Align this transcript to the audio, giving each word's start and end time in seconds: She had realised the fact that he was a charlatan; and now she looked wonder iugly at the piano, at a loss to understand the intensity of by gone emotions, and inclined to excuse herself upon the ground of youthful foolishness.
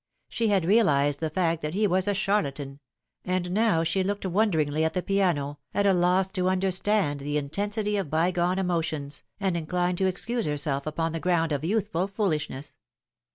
She 0.29 0.47
had 0.47 0.65
realised 0.65 1.19
the 1.19 1.29
fact 1.29 1.61
that 1.61 1.75
he 1.75 1.85
was 1.85 2.07
a 2.07 2.15
charlatan; 2.15 2.79
and 3.23 3.51
now 3.51 3.83
she 3.83 4.03
looked 4.03 4.25
wonder 4.25 4.57
iugly 4.57 4.83
at 4.83 4.95
the 4.95 5.03
piano, 5.03 5.59
at 5.75 5.85
a 5.85 5.93
loss 5.93 6.27
to 6.31 6.49
understand 6.49 7.19
the 7.19 7.37
intensity 7.37 7.97
of 7.97 8.09
by 8.09 8.31
gone 8.31 8.57
emotions, 8.57 9.21
and 9.39 9.55
inclined 9.55 9.99
to 9.99 10.07
excuse 10.07 10.47
herself 10.47 10.87
upon 10.87 11.11
the 11.11 11.19
ground 11.19 11.51
of 11.51 11.63
youthful 11.63 12.07
foolishness. 12.07 12.73